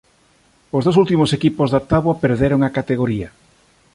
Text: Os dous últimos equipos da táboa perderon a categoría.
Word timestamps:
Os 0.75 0.83
dous 0.85 0.99
últimos 1.03 1.29
equipos 1.37 1.71
da 1.73 1.81
táboa 1.91 2.19
perderon 2.23 2.61
a 2.63 2.73
categoría. 2.77 3.29